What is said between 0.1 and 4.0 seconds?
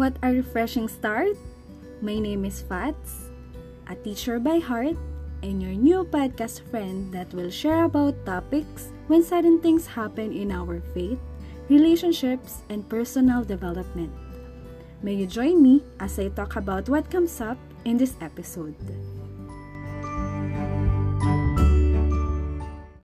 a refreshing start! My name is Fats, a